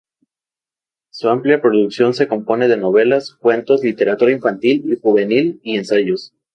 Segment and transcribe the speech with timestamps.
[1.11, 6.33] Su amplia producción se compone de novelas, cuentos, literatura infantil y juvenil y ensayos.